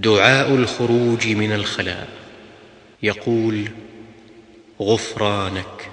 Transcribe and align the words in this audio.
دعاء 0.00 0.54
الخروج 0.54 1.28
من 1.28 1.52
الخلاء. 1.52 2.08
يقول 3.02 3.68
غفرانك. 4.80 5.90